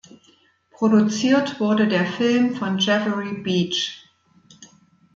[0.71, 4.03] Produziert wurde der Film von Jeffery Beach.